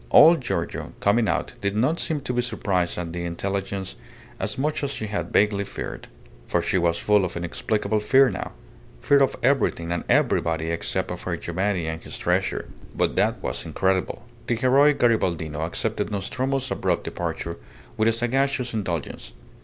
[0.09, 3.95] Old Giorgio, coming out, did not seem to be surprised at the intelligence
[4.39, 6.07] as much as she had vaguely feared.
[6.47, 8.53] For she was full of inexplicable fear now
[8.99, 12.67] fear of everything and everybody except of her Giovanni and his treasure.
[12.95, 14.25] But that was incredible.
[14.47, 17.57] The heroic Garibaldino accepted Nostromo's abrupt departure
[17.95, 19.33] with a sagacious indulgence.